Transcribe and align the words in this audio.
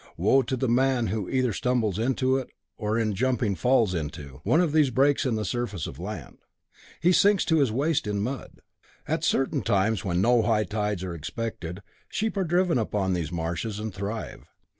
Woe 0.17 0.41
to 0.41 0.57
the 0.57 0.67
man 0.67 1.09
who 1.13 1.29
either 1.29 1.53
stumbles 1.53 1.99
into, 1.99 2.43
or 2.75 2.97
in 2.97 3.13
jumping 3.13 3.53
falls 3.53 3.93
into, 3.93 4.41
one 4.43 4.59
of 4.59 4.71
these 4.71 4.89
breaks 4.89 5.27
in 5.27 5.35
the 5.35 5.45
surface 5.45 5.85
of 5.85 5.99
land. 5.99 6.39
He 6.99 7.11
sinks 7.11 7.45
to 7.45 7.59
his 7.59 7.71
waist 7.71 8.07
in 8.07 8.19
mud. 8.19 8.63
At 9.07 9.23
certain 9.23 9.61
times, 9.61 10.03
when 10.03 10.19
no 10.19 10.41
high 10.41 10.63
tides 10.63 11.03
are 11.03 11.13
expected, 11.13 11.83
sheep 12.09 12.35
are 12.35 12.43
driven 12.43 12.79
upon 12.79 13.13
these 13.13 13.31
marshes 13.31 13.77
and 13.79 13.93
thrive. 13.93 14.41